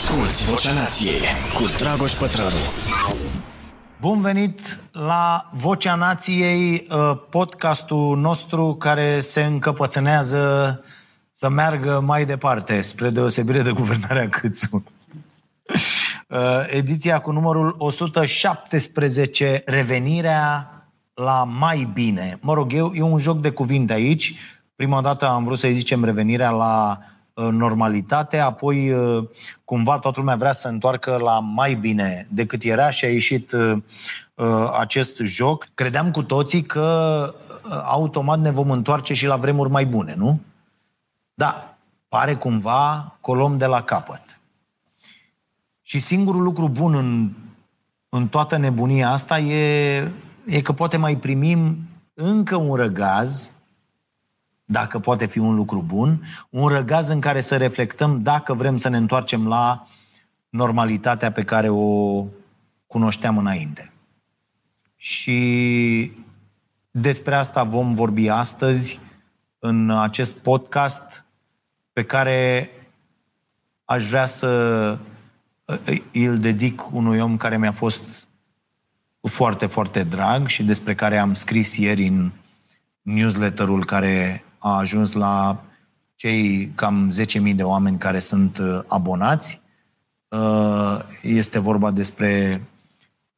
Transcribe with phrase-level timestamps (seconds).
[0.00, 1.20] Asculți Vocea Nației
[1.54, 2.62] cu Dragoș Pătrălu.
[4.00, 10.84] Bun venit la Vocea Nației, uh, podcastul nostru care se încăpățânează
[11.32, 14.84] să meargă mai departe, spre deosebire de guvernarea Câțu.
[16.28, 20.70] Uh, ediția cu numărul 117, revenirea
[21.14, 22.38] la mai bine.
[22.40, 24.34] Mă rog, eu, e un joc de cuvinte aici.
[24.76, 29.28] Prima dată am vrut să-i zicem revenirea la uh, normalitate, apoi uh,
[29.64, 33.52] cumva toată lumea vrea să întoarcă la mai bine decât era și a ieșit
[34.78, 35.66] acest joc.
[35.74, 37.34] Credeam cu toții că
[37.84, 40.40] automat ne vom întoarce și la vremuri mai bune, nu?
[41.34, 41.78] Da,
[42.08, 44.40] pare cumva colom de la capăt.
[45.82, 47.30] Și singurul lucru bun în,
[48.08, 50.12] în toată nebunia asta e,
[50.46, 51.78] e că poate mai primim
[52.14, 53.50] încă un răgaz,
[54.70, 58.88] dacă poate fi un lucru bun, un răgaz în care să reflectăm dacă vrem să
[58.88, 59.86] ne întoarcem la
[60.48, 62.24] normalitatea pe care o
[62.86, 63.92] cunoșteam înainte.
[64.96, 66.12] Și
[66.90, 69.00] despre asta vom vorbi astăzi
[69.58, 71.24] în acest podcast
[71.92, 72.70] pe care
[73.84, 74.48] aș vrea să
[76.12, 78.28] îl dedic unui om care mi-a fost
[79.20, 82.30] foarte, foarte drag și despre care am scris ieri în
[83.02, 85.64] newsletterul care a ajuns la
[86.14, 87.10] cei cam
[87.48, 89.60] 10.000 de oameni care sunt uh, abonați.
[90.28, 92.62] Uh, este vorba despre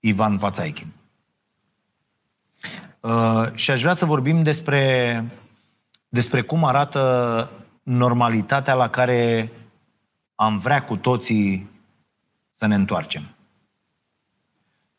[0.01, 0.87] Ivan Pațaichin.
[3.01, 5.25] Uh, și aș vrea să vorbim despre,
[6.09, 7.51] despre cum arată
[7.83, 9.53] normalitatea la care
[10.35, 11.71] am vrea cu toții
[12.51, 13.23] să ne întoarcem.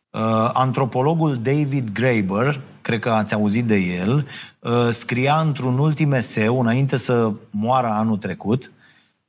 [0.10, 4.28] Uh, antropologul David Graeber, cred că ați auzit de el,
[4.60, 8.72] uh, scria într-un ultim eseu, înainte să moară anul trecut,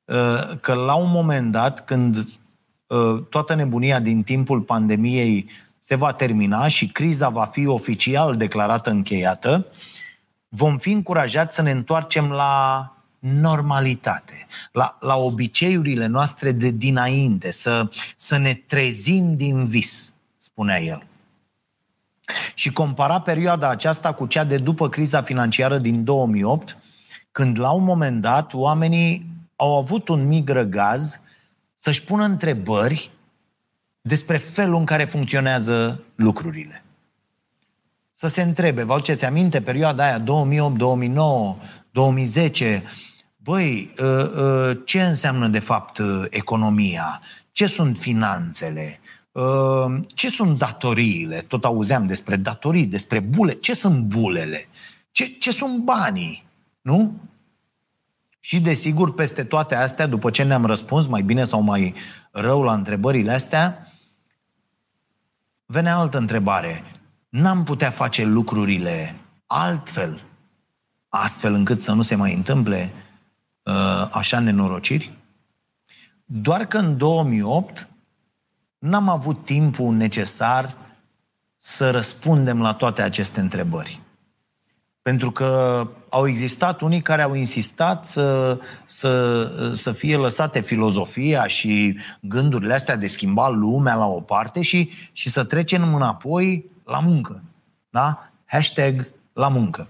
[0.05, 6.13] uh, că la un moment dat, când uh, toată nebunia din timpul pandemiei se va
[6.13, 9.67] termina și criza va fi oficial declarată încheiată,
[10.49, 17.91] vom fi încurajați să ne întoarcem la normalitate, la, la obiceiurile noastre de dinainte, să,
[18.17, 21.07] să ne trezim din vis, spunea el.
[22.55, 26.77] Și compara perioada aceasta cu cea de după criza financiară din 2008,
[27.33, 29.27] când la un moment dat oamenii
[29.57, 31.21] au avut un mic răgaz
[31.75, 33.11] să-și pună întrebări
[34.01, 36.85] despre felul în care funcționează lucrurile.
[38.13, 41.57] Să se întrebe, vă aduceți aminte, perioada aia 2008, 2009,
[41.91, 42.85] 2010,
[43.37, 47.21] băi, ă, ă, ce înseamnă de fapt ă, economia?
[47.53, 49.01] Ce sunt finanțele?
[50.07, 51.41] Ce sunt datoriile?
[51.41, 53.53] Tot auzeam despre datorii, despre bule.
[53.53, 54.69] Ce sunt bulele?
[55.11, 56.47] Ce, ce sunt banii?
[56.81, 57.21] Nu?
[58.41, 61.95] Și desigur, peste toate astea, după ce ne-am răspuns mai bine sau mai
[62.31, 63.93] rău la întrebările astea,
[65.67, 66.85] venea altă întrebare.
[67.29, 69.17] N-am putea face lucrurile
[69.47, 70.23] altfel,
[71.09, 72.93] astfel încât să nu se mai întâmple
[73.65, 75.19] Uh, așa nenorociri?
[76.25, 77.89] Doar că în 2008
[78.85, 80.77] n-am avut timpul necesar
[81.57, 84.01] să răspundem la toate aceste întrebări.
[85.03, 91.99] Pentru că au existat unii care au insistat să, să, să fie lăsate filozofia și
[92.21, 97.43] gândurile astea de schimba lumea la o parte și, și să trecem înapoi la muncă.
[97.91, 98.31] Da?
[98.45, 99.87] Hashtag la muncă.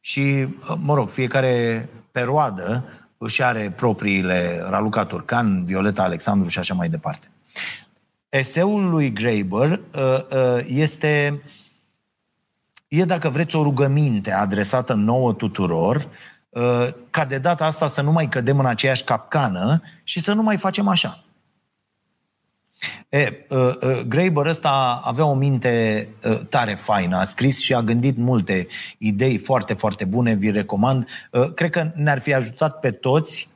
[0.00, 0.48] Și,
[0.80, 2.84] mă rog, fiecare perioadă
[3.18, 7.28] își are propriile Raluca Turcan, Violeta Alexandru și așa mai departe.
[8.28, 11.42] Eseul lui Graeber uh, uh, este,
[12.88, 16.08] e, dacă vreți, o rugăminte adresată nouă tuturor,
[16.48, 20.42] uh, ca de data asta să nu mai cădem în aceeași capcană și să nu
[20.42, 21.24] mai facem așa.
[23.08, 27.82] E, uh, uh, Graeber ăsta avea o minte uh, tare faină, a scris și a
[27.82, 28.66] gândit multe
[28.98, 31.08] idei foarte, foarte bune, vi recomand.
[31.30, 33.53] Uh, cred că ne-ar fi ajutat pe toți uh, uh,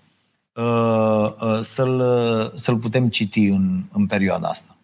[1.61, 2.03] să-l,
[2.55, 4.77] să-l putem citi în, în perioada asta.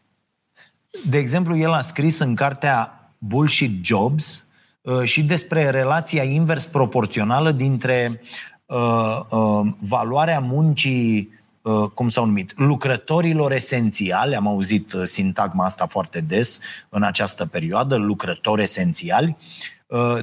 [1.09, 4.47] De exemplu, el a scris în cartea Bullshit Jobs
[4.81, 8.21] uh, și despre relația invers proporțională dintre
[8.67, 11.33] uh, uh, valoarea muncii
[11.65, 16.59] Uh, cum s-au numit, lucrătorilor esențiali, am auzit uh, sintagma asta foarte des
[16.89, 19.74] în această perioadă, lucrători esențiali, uh,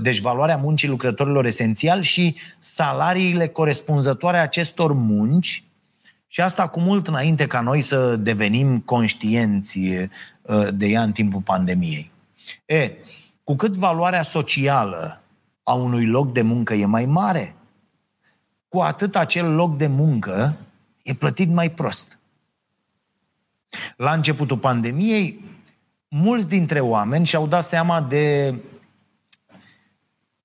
[0.01, 5.63] deci valoarea muncii lucrătorilor esențiali și salariile corespunzătoare acestor munci
[6.27, 9.79] și asta cu mult înainte ca noi să devenim conștienți
[10.73, 12.11] de ea în timpul pandemiei.
[12.65, 12.91] E,
[13.43, 15.21] cu cât valoarea socială
[15.63, 17.55] a unui loc de muncă e mai mare,
[18.67, 20.57] cu atât acel loc de muncă
[21.03, 22.19] e plătit mai prost.
[23.95, 25.43] La începutul pandemiei,
[26.07, 28.55] mulți dintre oameni și-au dat seama de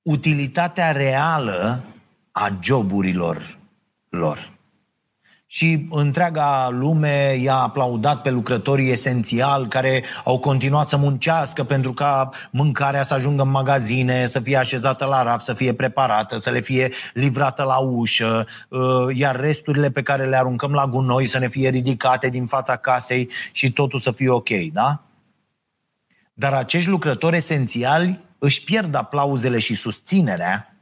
[0.06, 1.80] utilitatea reală
[2.32, 3.58] a joburilor
[4.08, 4.54] lor.
[5.46, 12.28] Și întreaga lume i-a aplaudat pe lucrătorii esențiali care au continuat să muncească pentru ca
[12.50, 16.60] mâncarea să ajungă în magazine, să fie așezată la raf, să fie preparată, să le
[16.60, 18.80] fie livrată la ușă, uh,
[19.14, 23.30] iar resturile pe care le aruncăm la gunoi să ne fie ridicate din fața casei
[23.52, 25.00] și totul să fie ok, da?
[26.32, 30.76] Dar acești lucrători esențiali își pierd aplauzele și susținerea,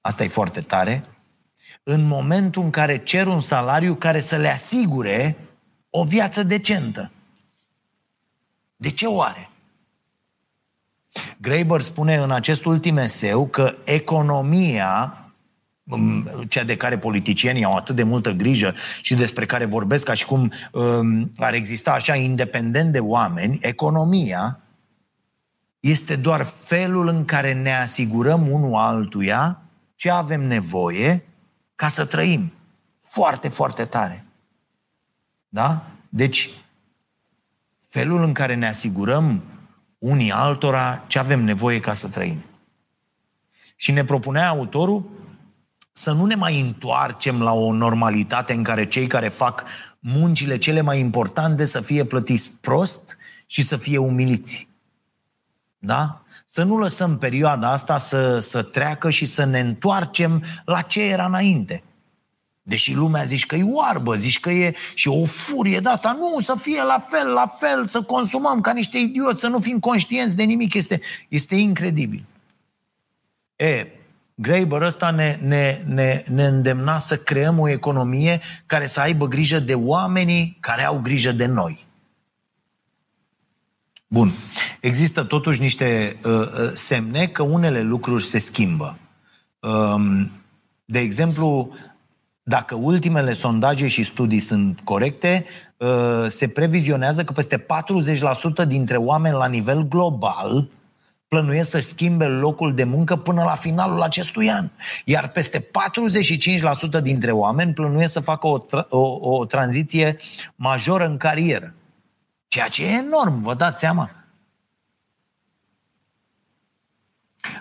[0.00, 1.04] asta e foarte tare,
[1.82, 5.36] în momentul în care cer un salariu care să le asigure
[5.90, 7.10] o viață decentă.
[8.76, 9.50] De ce oare?
[11.40, 15.16] Graeber spune în acest ultim eseu că economia,
[16.48, 20.24] cea de care politicienii au atât de multă grijă și despre care vorbesc ca și
[20.24, 24.61] cum um, ar exista așa independent de oameni, economia
[25.82, 29.62] este doar felul în care ne asigurăm unul altuia
[29.96, 31.26] ce avem nevoie
[31.74, 32.52] ca să trăim.
[33.00, 34.24] Foarte, foarte tare.
[35.48, 35.86] Da?
[36.08, 36.50] Deci,
[37.88, 39.42] felul în care ne asigurăm
[39.98, 42.44] unii altora ce avem nevoie ca să trăim.
[43.76, 45.10] Și ne propunea autorul
[45.92, 49.64] să nu ne mai întoarcem la o normalitate în care cei care fac
[49.98, 54.71] muncile cele mai importante să fie plătiți prost și să fie umiliți.
[55.84, 56.22] Da?
[56.44, 61.24] Să nu lăsăm perioada asta să, să treacă și să ne întoarcem la ce era
[61.24, 61.82] înainte.
[62.62, 66.16] Deși lumea zici că e oarbă, zici că e și o furie de asta.
[66.18, 69.78] Nu, să fie la fel, la fel, să consumăm ca niște idioți, să nu fim
[69.78, 70.74] conștienți de nimic.
[70.74, 72.24] Este, este incredibil.
[73.56, 73.86] E,
[74.34, 79.58] Graeber ăsta ne, ne, ne, ne îndemna să creăm o economie care să aibă grijă
[79.58, 81.86] de oamenii care au grijă de noi.
[84.12, 84.32] Bun.
[84.80, 88.98] Există totuși niște uh, uh, semne că unele lucruri se schimbă.
[89.60, 90.30] Um,
[90.84, 91.70] de exemplu,
[92.42, 95.44] dacă ultimele sondaje și studii sunt corecte,
[95.76, 97.66] uh, se previzionează că peste
[98.64, 100.68] 40% dintre oameni la nivel global
[101.28, 104.68] plănuiesc să schimbe locul de muncă până la finalul acestui an.
[105.04, 105.70] Iar peste
[106.98, 110.16] 45% dintre oameni plănuiesc să facă o, tra- o, o tranziție
[110.56, 111.74] majoră în carieră.
[112.52, 114.10] Ceea ce e enorm, vă dați seama.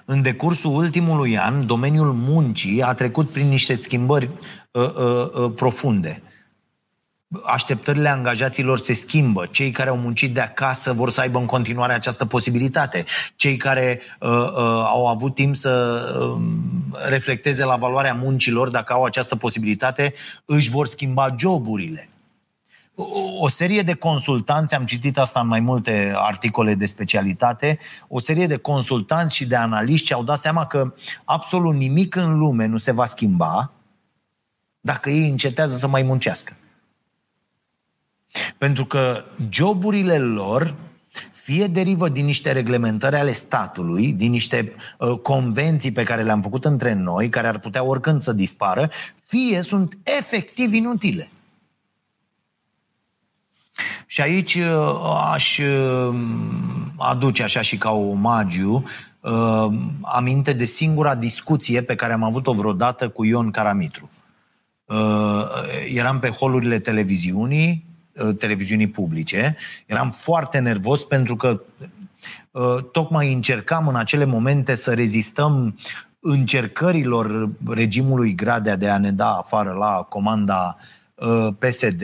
[0.05, 4.29] În decursul ultimului an, domeniul muncii a trecut prin niște schimbări
[4.71, 6.21] uh, uh, uh, profunde.
[7.43, 9.45] Așteptările angajaților se schimbă.
[9.45, 13.03] Cei care au muncit de acasă vor să aibă în continuare această posibilitate.
[13.35, 14.55] Cei care uh, uh,
[14.85, 16.41] au avut timp să uh,
[17.07, 20.13] reflecteze la valoarea muncilor, dacă au această posibilitate,
[20.45, 22.10] își vor schimba joburile
[23.39, 28.47] o serie de consultanți, am citit asta în mai multe articole de specialitate, o serie
[28.47, 30.93] de consultanți și de analiști au dat seama că
[31.25, 33.71] absolut nimic în lume nu se va schimba
[34.79, 36.55] dacă ei încetează să mai muncească.
[38.57, 40.75] Pentru că joburile lor
[41.31, 46.65] fie derivă din niște reglementări ale statului, din niște uh, convenții pe care le-am făcut
[46.65, 48.91] între noi, care ar putea oricând să dispară,
[49.25, 51.31] fie sunt efectiv inutile.
[54.05, 56.15] Și aici uh, aș uh,
[56.97, 58.83] aduce așa și ca o omagiu
[59.19, 59.67] uh,
[60.01, 64.09] aminte de singura discuție pe care am avut-o vreodată cu Ion Caramitru.
[65.93, 67.85] Eram pe holurile televiziunii,
[68.39, 71.61] televiziunii publice, eram foarte nervos pentru că
[72.91, 75.79] tocmai încercam în acele momente să rezistăm
[76.19, 80.77] încercărilor regimului Gradea de a ne da afară la comanda
[81.59, 82.03] PSD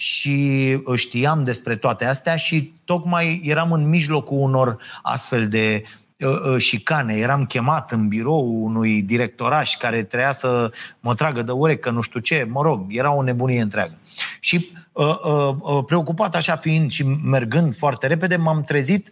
[0.00, 5.82] și știam despre toate astea și tocmai eram în mijlocul unor astfel de
[6.18, 7.14] uh, uh, șicane.
[7.14, 12.20] Eram chemat în birou unui directoraș care treia să mă tragă de urecă, nu știu
[12.20, 13.94] ce, mă rog, era o nebunie întreagă.
[14.40, 19.10] Și uh, uh, uh, preocupat așa fiind și mergând foarte repede, m-am trezit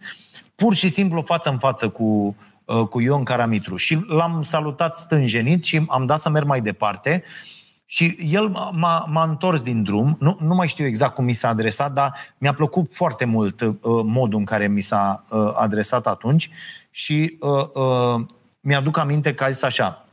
[0.55, 5.63] pur și simplu față în față cu, uh, cu Ion Caramitru și l-am salutat stânjenit
[5.63, 7.56] și am dat să merg mai departe uh,
[7.89, 11.47] și el m-a, m-a întors din drum, nu, nu mai știu exact cum mi s-a
[11.47, 16.49] adresat, dar mi-a plăcut foarte mult uh, modul în care mi s-a uh, adresat atunci.
[16.89, 18.25] Și uh, uh,
[18.59, 20.05] mi-aduc aminte că a zis așa,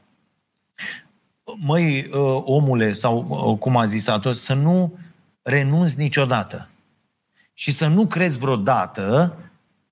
[1.57, 4.99] măi, uh, omule, sau uh, cum a zis atunci, să nu
[5.43, 6.69] renunți niciodată.
[7.53, 9.37] Și să nu crezi vreodată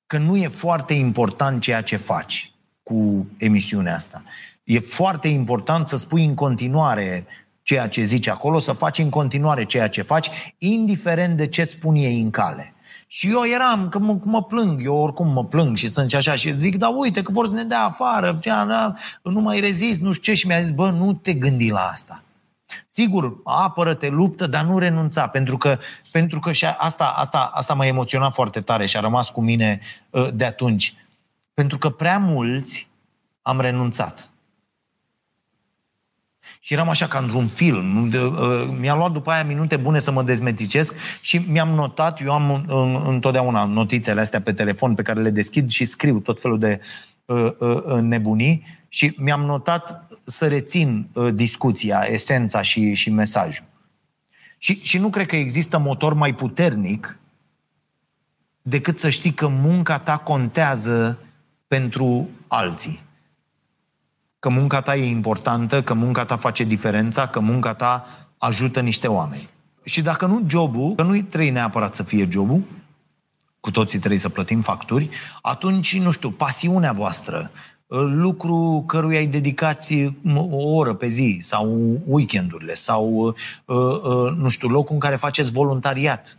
[0.06, 4.22] că nu e foarte important ceea ce faci cu emisiunea asta.
[4.64, 7.26] E foarte important să spui în continuare
[7.62, 11.76] ceea ce zici acolo, să faci în continuare ceea ce faci, indiferent de ce îți
[11.76, 12.74] pun ei în cale.
[13.06, 16.34] Și eu eram, că mă, mă plâng, eu oricum mă plâng și sunt și așa
[16.34, 18.40] și zic, da uite că vor să ne dea afară,
[19.22, 22.22] nu mai rezist, nu știu ce și mi-a zis, bă, nu te gândi la asta.
[22.86, 25.78] Sigur, apără-te, luptă, dar nu renunța, pentru că,
[26.10, 29.80] pentru că și asta, asta, asta m-a emoționat foarte tare și a rămas cu mine
[30.10, 30.94] uh, de atunci.
[31.54, 32.88] Pentru că prea mulți
[33.42, 34.31] am renunțat.
[36.64, 38.12] Și eram așa ca într-un film.
[38.12, 42.64] Uh, mi-a luat după aia minute bune să mă dezmeticesc și mi-am notat, eu am
[43.06, 46.80] întotdeauna notițele astea pe telefon pe care le deschid și scriu tot felul de
[47.24, 53.64] uh, uh, nebunii și mi-am notat să rețin discuția, esența și, și mesajul.
[54.58, 57.18] Și, și nu cred că există motor mai puternic
[58.62, 61.18] decât să știi că munca ta contează
[61.66, 63.01] pentru alții
[64.42, 68.06] că munca ta e importantă, că munca ta face diferența, că munca ta
[68.38, 69.48] ajută niște oameni.
[69.84, 72.62] Și dacă nu jobul, că nu-i trebuie neapărat să fie jobul,
[73.60, 75.10] cu toții trebuie să plătim facturi,
[75.42, 77.50] atunci, nu știu, pasiunea voastră,
[78.06, 80.14] lucru căruia îi dedicați
[80.50, 83.34] o oră pe zi sau weekendurile sau,
[83.68, 86.38] ă, ă, nu știu, locul în care faceți voluntariat.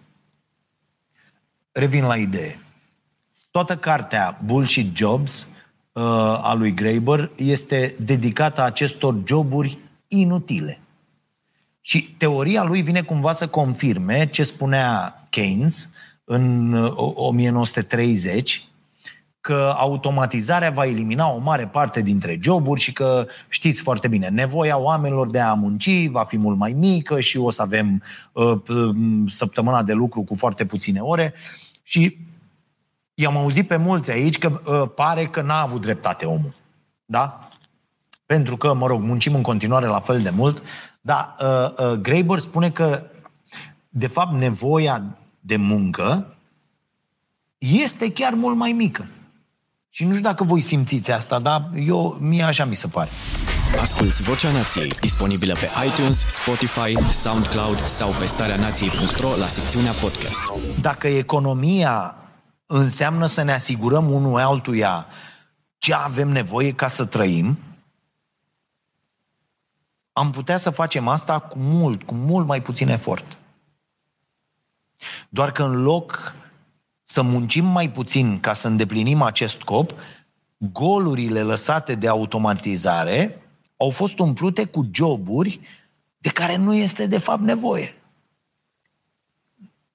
[1.72, 2.60] Revin la idee.
[3.51, 5.52] Toată cartea Bullshit Jobs uh,
[6.41, 10.79] a lui Graeber este dedicată acestor joburi inutile.
[11.81, 15.89] Și teoria lui vine cumva să confirme ce spunea Keynes
[16.23, 16.73] în
[17.15, 18.71] 1930, uh,
[19.41, 24.77] că automatizarea va elimina o mare parte dintre joburi și că știți foarte bine, nevoia
[24.77, 28.59] oamenilor de a munci va fi mult mai mică și o să avem uh,
[29.27, 31.33] săptămâna de lucru cu foarte puține ore
[31.83, 32.17] și
[33.13, 36.53] i-am auzit pe mulți aici că uh, pare că n-a avut dreptate omul.
[37.05, 37.50] Da?
[38.25, 40.63] Pentru că, mă rog, muncim în continuare la fel de mult,
[41.01, 43.03] dar uh, uh, Graeber spune că,
[43.89, 45.03] de fapt, nevoia
[45.39, 46.36] de muncă
[47.58, 49.08] este chiar mult mai mică.
[49.89, 53.10] Și nu știu dacă voi simțiți asta, dar eu, mie așa mi se pare.
[53.79, 60.43] Asculți Vocea Nației, disponibilă pe iTunes, Spotify, SoundCloud sau pe starea nației.ro la secțiunea podcast.
[60.82, 62.23] Dacă economia
[62.77, 65.08] înseamnă să ne asigurăm unul altuia
[65.77, 67.58] ce avem nevoie ca să trăim,
[70.13, 73.38] am putea să facem asta cu mult, cu mult mai puțin efort.
[75.30, 76.36] Doar că în loc
[77.03, 79.94] să muncim mai puțin ca să îndeplinim acest scop,
[80.58, 83.42] golurile lăsate de automatizare
[83.77, 85.60] au fost umplute cu joburi
[86.18, 87.98] de care nu este de fapt nevoie.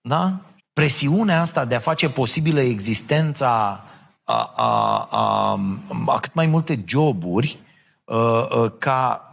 [0.01, 0.48] Da?
[0.79, 3.85] Presiunea asta de a face posibilă existența
[4.25, 5.61] a, a, a,
[6.07, 7.59] a cât mai multe joburi
[8.05, 9.31] a, a, ca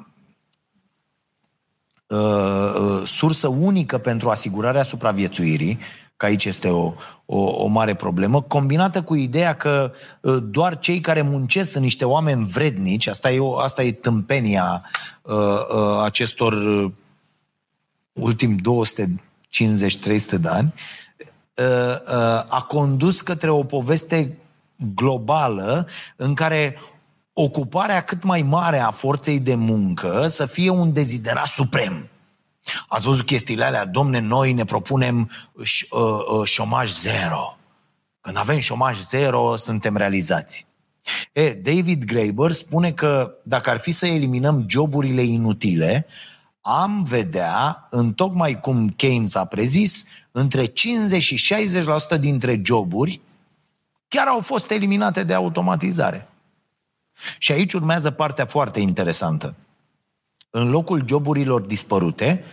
[2.07, 5.79] a, a, sursă unică pentru asigurarea supraviețuirii,
[6.17, 6.93] că aici este o,
[7.25, 9.91] o, o mare problemă, combinată cu ideea că
[10.43, 14.81] doar cei care muncesc sunt niște oameni vrednici, asta e, o, asta e tâmpenia a,
[15.33, 16.53] a, acestor
[18.13, 18.61] ultimi 250-300
[20.39, 21.04] de ani, Uh, uh,
[22.47, 24.37] a condus către o poveste
[24.95, 26.77] globală în care
[27.33, 32.09] ocuparea cât mai mare a forței de muncă să fie un deziderat suprem.
[32.87, 33.85] Ați văzut chestiile alea?
[33.85, 37.57] Domne, noi ne propunem uh, șomaj zero.
[38.21, 40.67] Când avem șomaj zero, suntem realizați.
[41.31, 46.05] E, David Graeber spune că dacă ar fi să eliminăm joburile inutile,
[46.61, 50.05] am vedea, în tocmai cum Keynes a prezis,
[50.37, 51.55] între 50 și
[52.15, 53.21] 60% dintre joburi
[54.07, 56.29] chiar au fost eliminate de automatizare.
[57.37, 59.55] Și aici urmează partea foarte interesantă.
[60.49, 62.43] În locul joburilor dispărute,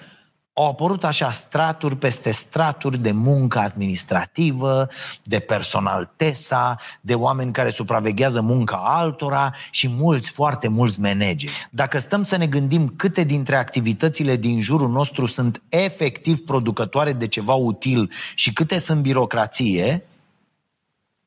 [0.54, 4.88] au apărut așa straturi peste straturi de muncă administrativă,
[5.22, 11.68] de personal TESA, de oameni care supraveghează munca altora și mulți, foarte mulți manageri.
[11.70, 17.26] Dacă stăm să ne gândim câte dintre activitățile din jurul nostru sunt efectiv producătoare de
[17.26, 20.04] ceva util și câte sunt birocrație,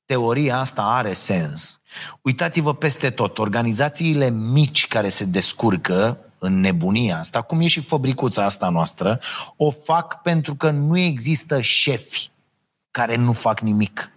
[0.06, 1.80] teoria asta are sens.
[2.22, 8.44] Uitați-vă peste tot, organizațiile mici care se descurcă în nebunia asta, cum e și fabricuța
[8.44, 9.20] asta noastră,
[9.56, 12.30] o fac pentru că nu există șefi
[12.92, 14.12] care nu fac nimic,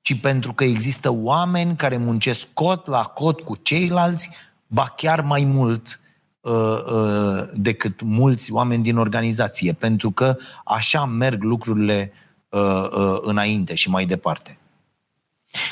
[0.00, 4.30] ci pentru că există oameni care muncesc cot la cot cu ceilalți,
[4.66, 6.00] ba chiar mai mult
[6.40, 6.52] uh,
[6.92, 12.12] uh, decât mulți oameni din organizație, pentru că așa merg lucrurile
[12.48, 14.58] uh, uh, înainte și mai departe.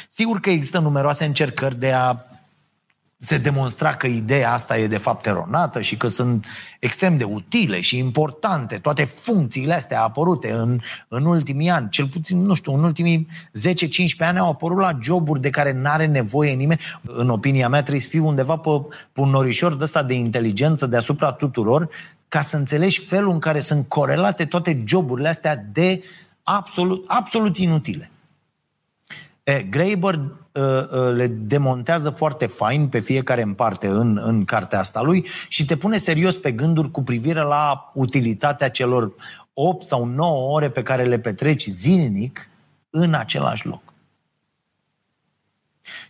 [0.08, 2.16] Sigur că există numeroase încercări de a
[3.24, 6.46] se demonstra că ideea asta e de fapt eronată și că sunt
[6.78, 12.42] extrem de utile și importante toate funcțiile astea apărute în, în ultimii ani, cel puțin,
[12.42, 13.28] nu știu, în ultimii
[14.16, 16.80] 10-15 ani au apărut la joburi de care n-are nevoie nimeni.
[17.02, 18.70] În opinia mea trebuie să fii undeva pe,
[19.12, 21.88] pe un norișor de ăsta de inteligență deasupra tuturor
[22.28, 26.02] ca să înțelegi felul în care sunt corelate toate joburile astea de
[26.42, 28.10] absolut, absolut inutile.
[29.42, 30.43] E, Graeber uh, uh,
[31.14, 35.76] le demontează foarte fain pe fiecare în parte în, în cartea asta lui și te
[35.76, 39.12] pune serios pe gânduri cu privire la utilitatea celor
[39.54, 42.48] 8 sau 9 ore pe care le petreci zilnic
[42.90, 43.82] în același loc.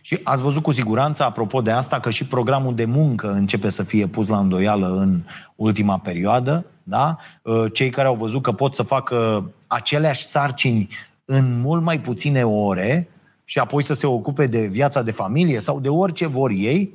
[0.01, 3.83] Și ați văzut cu siguranță, apropo de asta, că și programul de muncă începe să
[3.83, 5.21] fie pus la îndoială în
[5.55, 6.65] ultima perioadă.
[6.83, 7.17] Da?
[7.41, 10.87] Uh, cei care au văzut că pot să facă aceleași sarcini
[11.25, 13.09] în mult mai puține ore
[13.45, 16.93] și apoi să se ocupe de viața de familie sau de orice vor ei,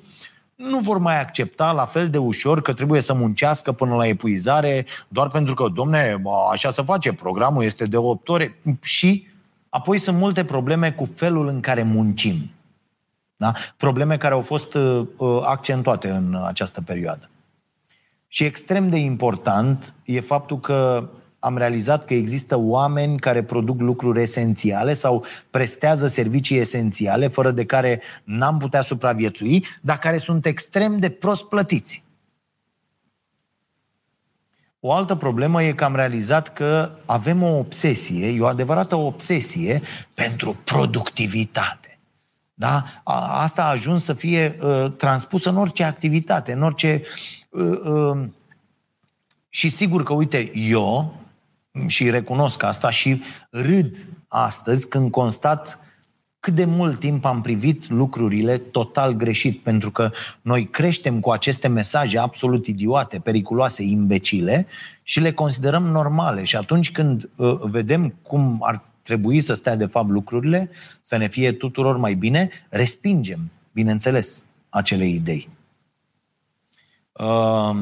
[0.54, 4.86] nu vor mai accepta la fel de ușor că trebuie să muncească până la epuizare
[5.08, 9.26] doar pentru că, domne, așa se face, programul este de 8 ore și
[9.68, 12.50] apoi sunt multe probleme cu felul în care muncim.
[13.36, 13.52] Da?
[13.76, 17.30] Probleme care au fost uh, uh, accentuate în această perioadă.
[18.28, 21.08] Și extrem de important e faptul că
[21.40, 27.64] am realizat că există oameni care produc lucruri esențiale sau prestează servicii esențiale, fără de
[27.64, 32.04] care n-am putea supraviețui, dar care sunt extrem de prost plătiți.
[34.80, 39.82] O altă problemă e că am realizat că avem o obsesie, e o adevărată obsesie
[40.14, 41.98] pentru productivitate.
[42.54, 42.84] Da?
[43.04, 47.02] Asta a ajuns să fie uh, transpusă în orice activitate, în orice.
[47.50, 48.28] Uh, uh,
[49.48, 51.19] și sigur că, uite, eu
[51.86, 55.78] și recunosc asta și râd astăzi când constat
[56.40, 60.10] cât de mult timp am privit lucrurile total greșit, pentru că
[60.42, 64.66] noi creștem cu aceste mesaje absolut idiote, periculoase, imbecile
[65.02, 66.44] și le considerăm normale.
[66.44, 70.70] Și atunci când uh, vedem cum ar trebui să stea de fapt lucrurile,
[71.02, 75.48] să ne fie tuturor mai bine, respingem, bineînțeles, acele idei.
[77.12, 77.76] Uh,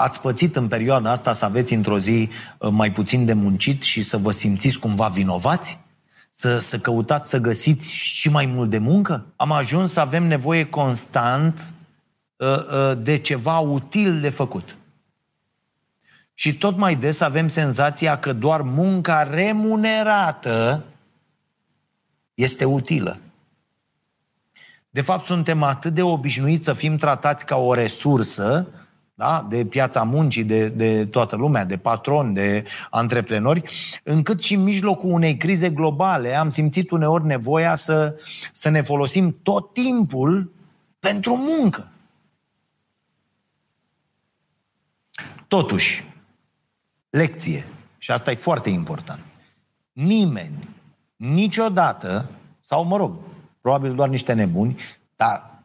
[0.00, 4.02] Ați pățit în perioada asta să aveți într-o zi uh, mai puțin de muncit și
[4.02, 5.80] să vă simțiți cumva vinovați?
[6.30, 9.26] Să, să căutați să găsiți și mai mult de muncă?
[9.36, 11.72] Am ajuns să avem nevoie constant
[12.36, 14.76] uh, uh, de ceva util de făcut.
[16.34, 20.84] Și tot mai des avem senzația că doar munca remunerată
[22.34, 23.18] este utilă.
[24.90, 28.66] De fapt, suntem atât de obișnuiți să fim tratați ca o resursă
[29.18, 29.46] da?
[29.48, 33.62] de piața muncii, de, de toată lumea, de patroni, de antreprenori,
[34.02, 38.16] încât și în mijlocul unei crize globale am simțit uneori nevoia să,
[38.52, 40.52] să ne folosim tot timpul
[41.00, 41.88] pentru muncă.
[45.48, 46.04] Totuși,
[47.10, 47.66] lecție,
[47.98, 49.24] și asta e foarte important,
[49.92, 50.68] nimeni,
[51.16, 53.12] niciodată, sau mă rog,
[53.60, 54.80] probabil doar niște nebuni,
[55.16, 55.57] dar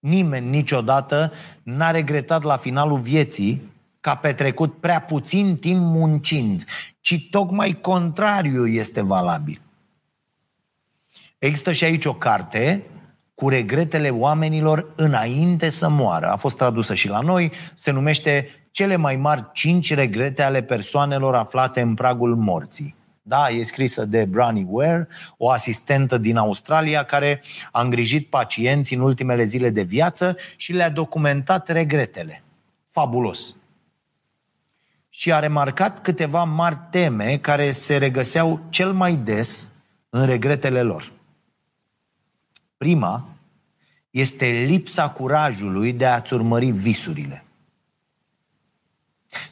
[0.00, 1.32] Nimeni niciodată
[1.62, 6.64] n-a regretat la finalul vieții că a petrecut prea puțin timp muncind,
[7.00, 9.60] ci tocmai contrariu este valabil.
[11.38, 12.82] Există și aici o carte
[13.34, 16.30] cu regretele oamenilor înainte să moară.
[16.30, 21.34] A fost tradusă și la noi, se numește Cele mai mari cinci regrete ale persoanelor
[21.34, 22.94] aflate în pragul morții.
[23.22, 29.00] Da, e scrisă de Bronnie Ware, o asistentă din Australia care a îngrijit pacienți în
[29.00, 32.42] ultimele zile de viață și le-a documentat regretele.
[32.90, 33.56] Fabulos.
[35.08, 39.68] Și a remarcat câteva mari teme care se regăseau cel mai des
[40.10, 41.12] în regretele lor.
[42.76, 43.28] Prima
[44.10, 47.44] este lipsa curajului de a-ți urmări visurile.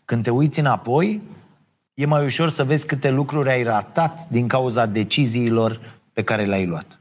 [0.05, 1.23] Când te uiți înapoi,
[1.99, 6.67] e mai ușor să vezi câte lucruri ai ratat din cauza deciziilor pe care le-ai
[6.67, 7.01] luat.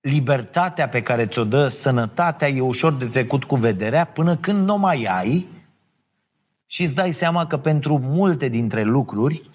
[0.00, 4.76] Libertatea pe care ți-o dă sănătatea e ușor de trecut cu vederea până când nu
[4.76, 5.48] mai ai
[6.66, 9.50] și îți dai seama că pentru multe dintre lucruri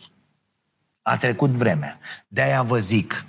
[1.01, 1.99] a trecut vremea.
[2.27, 3.25] De-aia vă zic,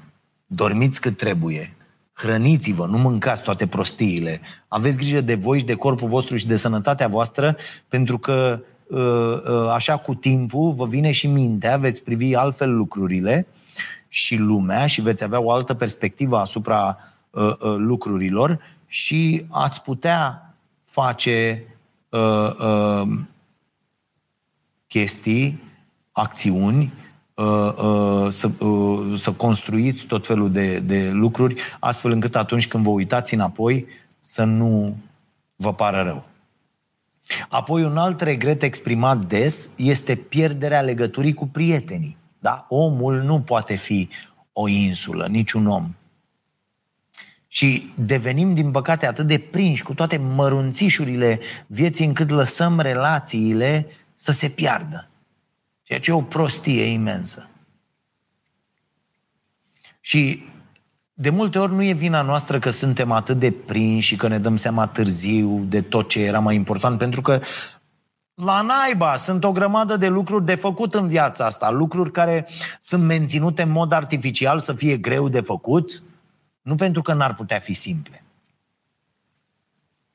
[0.47, 1.77] dormiți cât trebuie,
[2.13, 6.57] hrăniți-vă, nu mâncați toate prostiile, aveți grijă de voi și de corpul vostru și de
[6.57, 7.57] sănătatea voastră,
[7.89, 8.72] pentru că Uh, uh,
[9.71, 13.47] așa cu timpul vă vine și mintea, veți privi altfel lucrurile
[14.09, 16.99] și lumea și veți avea o altă perspectivă asupra
[17.31, 21.65] uh, lucrurilor și ați putea face
[24.87, 25.63] chestii,
[26.13, 26.93] acțiuni,
[28.29, 28.51] să,
[29.17, 33.87] să construiți tot felul de, de lucruri, astfel încât atunci când vă uitați înapoi,
[34.21, 34.97] să nu
[35.57, 36.25] vă pară rău.
[37.49, 42.17] Apoi un alt regret exprimat des este pierderea legăturii cu prietenii.
[42.39, 42.67] Da?
[42.69, 44.09] Omul nu poate fi
[44.53, 45.95] o insulă, niciun om.
[47.49, 54.33] Și devenim, din păcate, atât de prinși cu toate mărunțișurile vieții încât lăsăm relațiile să
[54.33, 55.09] se piardă.
[55.83, 57.49] Ceea ce e o prostie imensă.
[60.01, 60.43] Și
[61.23, 64.39] de multe ori nu e vina noastră că suntem atât de prinși și că ne
[64.39, 67.41] dăm seama târziu de tot ce era mai important, pentru că
[68.35, 72.49] la naiba sunt o grămadă de lucruri de făcut în viața asta, lucruri care
[72.81, 76.03] sunt menținute în mod artificial să fie greu de făcut,
[76.63, 78.25] nu pentru că n-ar putea fi simple.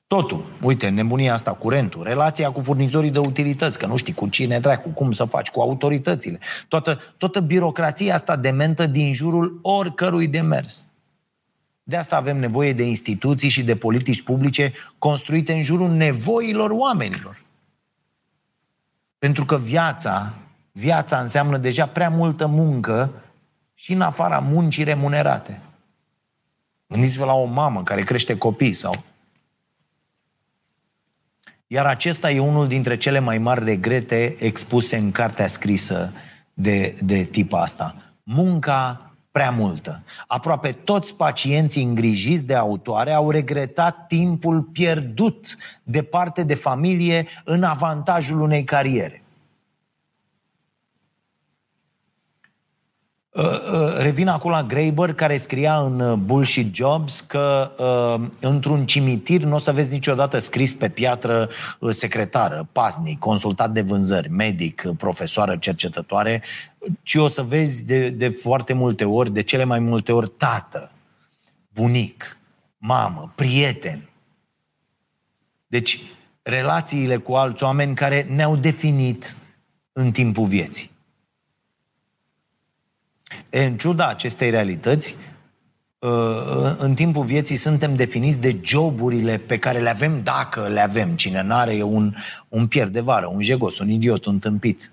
[0.07, 4.59] Totul, uite, nebunia asta, curentul, relația cu furnizorii de utilități, că nu știi cu cine
[4.59, 10.91] dracu, cum să faci, cu autoritățile, toată, toată birocrația asta dementă din jurul oricărui demers.
[11.89, 17.43] De asta avem nevoie de instituții și de politici publice construite în jurul nevoilor oamenilor.
[19.19, 20.33] Pentru că viața,
[20.71, 23.11] viața înseamnă deja prea multă muncă
[23.73, 25.61] și în afara muncii remunerate.
[26.87, 29.03] Gândiți-vă la o mamă care crește copii sau...
[31.67, 36.13] Iar acesta e unul dintre cele mai mari regrete expuse în cartea scrisă
[36.53, 37.95] de, de tip asta.
[38.23, 39.06] Munca
[39.37, 40.03] prea multă.
[40.27, 48.41] Aproape toți pacienții îngrijiți de autoare au regretat timpul pierdut departe de familie în avantajul
[48.41, 49.23] unei cariere.
[53.26, 53.26] Uh, uh,
[53.97, 57.71] revin acum la Graeber, care scria în uh, Bullshit Jobs că
[58.39, 61.49] într-un cimitir nu o să vezi niciodată scris pe piatră
[61.89, 66.43] secretară, pasnic, consultat de vânzări, medic, profesoară, cercetătoare,
[67.03, 70.91] ci o să vezi de, de foarte multe ori, de cele mai multe ori, tată,
[71.73, 72.37] bunic,
[72.77, 74.09] mamă, prieten.
[75.67, 76.01] Deci,
[76.41, 79.37] relațiile cu alți oameni care ne-au definit
[79.91, 80.95] în timpul vieții.
[83.49, 85.15] În ciuda acestei realități,
[85.99, 91.15] uh, în timpul vieții suntem definiți de joburile pe care le avem dacă le avem.
[91.15, 92.15] Cine n-are e un,
[92.47, 94.91] un pierd de vară, un jegos, un idiot, un tâmpit.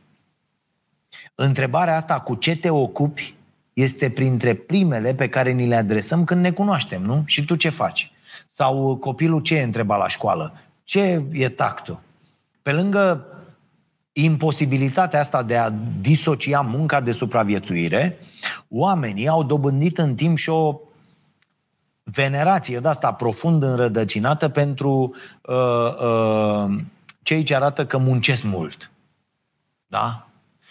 [1.35, 3.35] Întrebarea asta cu ce te ocupi
[3.73, 7.23] este printre primele pe care ni le adresăm când ne cunoaștem, nu?
[7.27, 8.13] Și tu ce faci?
[8.47, 10.53] Sau copilul ce întreba la școală?
[10.85, 12.01] Ce e tactul?
[12.63, 13.27] Pe lângă
[14.17, 18.19] imposibilitatea asta de a disocia munca de supraviețuire,
[18.69, 20.81] oamenii au dobândit în timp și o
[22.03, 26.75] venerație de asta profund înrădăcinată pentru uh, uh,
[27.23, 28.91] cei ce arată că muncesc mult.
[29.87, 30.29] Da?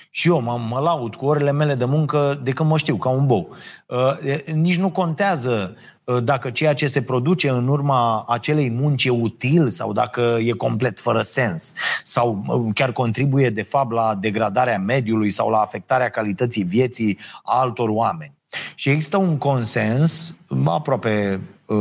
[0.10, 3.10] Și eu mă, mă laud cu orele mele de muncă de când mă știu, ca
[3.10, 3.50] un bou.
[3.88, 5.93] Uh, nici nu contează uh,
[6.24, 11.00] dacă ceea ce se produce în urma acelei munci e util sau dacă e complet
[11.00, 16.64] fără sens sau uh, chiar contribuie de fapt la degradarea mediului sau la afectarea calității
[16.64, 18.34] vieții altor oameni.
[18.76, 20.36] Și există un consens
[20.66, 21.78] aproape uh,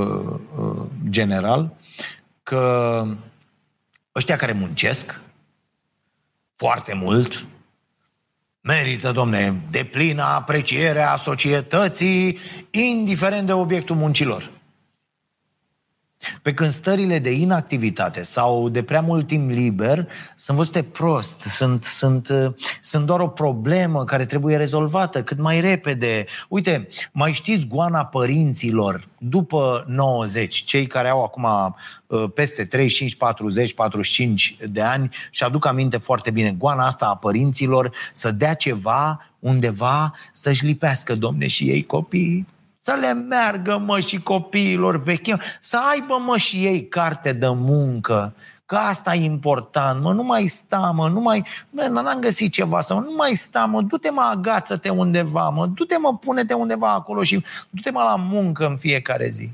[0.58, 1.72] uh, general
[2.42, 3.04] că
[4.16, 5.20] ăștia care muncesc
[6.56, 7.46] foarte mult,
[8.64, 12.38] Merită, domne, de plină apreciere a societății,
[12.70, 14.50] indiferent de obiectul muncilor.
[16.42, 21.84] Pe când stările de inactivitate sau de prea mult timp liber sunt văzute prost, sunt,
[21.84, 22.28] sunt,
[22.80, 26.24] sunt doar o problemă care trebuie rezolvată cât mai repede.
[26.48, 31.46] Uite, mai știți goana părinților după 90, cei care au acum
[32.06, 37.16] uh, peste 35, 40, 45 de ani și aduc aminte foarte bine goana asta a
[37.16, 42.46] părinților să dea ceva undeva să-și lipească, domne, și ei copii
[42.84, 48.34] să le meargă, mă, și copiilor vechi, să aibă, mă, și ei carte de muncă,
[48.66, 52.80] că asta e important, mă, nu mai sta, mă, nu mai, mă, n-am găsit ceva
[52.80, 57.22] sau nu mai sta, mă, du-te, mă, agață-te undeva, mă, du-te, mă, pune-te undeva acolo
[57.22, 59.50] și du-te, mă, la muncă în fiecare zi.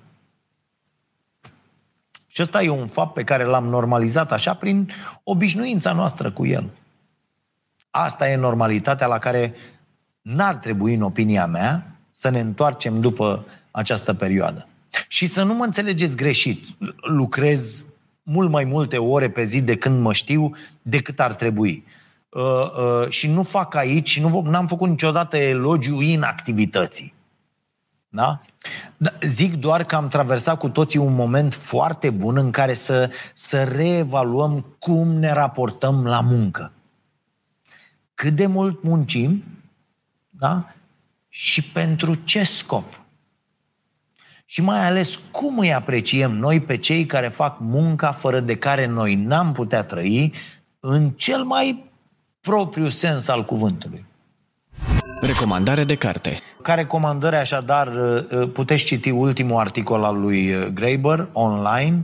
[2.28, 6.70] Și ăsta e un fapt pe care l-am normalizat așa prin obișnuința noastră cu el.
[7.90, 9.54] Asta e normalitatea la care
[10.20, 14.68] n-ar trebui, în opinia mea, să ne întoarcem după această perioadă.
[15.08, 16.66] Și să nu mă înțelegeți greșit,
[17.00, 17.84] lucrez
[18.22, 21.84] mult mai multe ore pe zi de când mă știu decât ar trebui.
[22.28, 27.14] Uh, uh, și nu fac aici, nu am făcut niciodată elogiu inactivității.
[28.08, 28.40] Da?
[28.96, 29.10] da?
[29.20, 33.64] Zic doar că am traversat cu toții un moment foarte bun în care să, să
[33.64, 36.72] reevaluăm cum ne raportăm la muncă.
[38.14, 39.44] Cât de mult muncim,
[40.28, 40.72] da?
[41.28, 43.00] Și pentru ce scop.
[44.46, 48.86] și mai ales cum îi apreciem noi pe cei care fac munca fără de care
[48.86, 50.32] noi n-am putea trăi
[50.80, 51.90] în cel mai
[52.40, 54.04] propriu sens al cuvântului.
[55.20, 56.38] Recomandare de carte.
[56.62, 62.02] Ca recomandări, așadar, uh, uh, puteți citi ultimul articol al lui uh, Graeber online.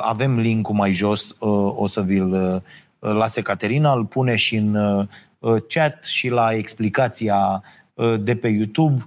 [0.00, 1.34] Avem linkul mai jos,
[1.74, 2.62] o să vi-l
[2.98, 5.08] lase Caterina, îl pune și în
[5.68, 7.62] chat și la explicația
[8.20, 9.02] de pe YouTube.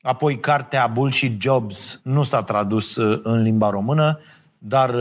[0.00, 4.20] Apoi, cartea Bullshit Jobs nu s-a tradus în limba română,
[4.58, 4.94] dar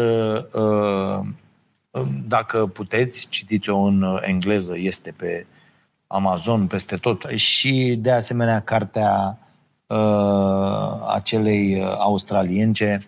[2.27, 5.45] dacă puteți, citiți-o în engleză, este pe
[6.07, 7.23] Amazon, peste tot.
[7.35, 9.37] Și, de asemenea, cartea
[9.87, 12.99] uh, acelei uh, australience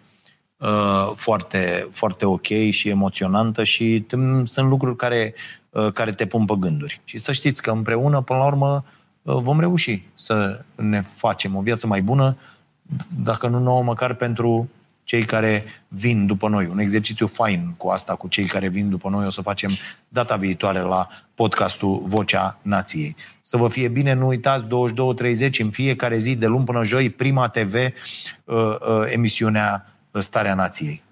[0.58, 4.06] uh, foarte, foarte ok și emoționantă și
[4.45, 5.34] sunt lucruri care,
[5.69, 7.02] uh, care te pun pe gânduri.
[7.04, 8.96] Și să știți că împreună, până la urmă, uh,
[9.33, 12.37] vom reuși să ne facem o viață mai bună,
[13.23, 14.69] dacă nu nouă, măcar pentru
[15.03, 16.65] cei care vin după noi.
[16.65, 19.71] Un exercițiu fain cu asta, cu cei care vin după noi, o să facem
[20.07, 23.15] data viitoare la podcastul Vocea Nației.
[23.41, 24.69] Să vă fie bine, nu uitați, 22.30
[25.59, 27.89] în fiecare zi, de luni până joi, Prima TV, uh,
[28.45, 31.03] uh, emisiunea Starea Nației.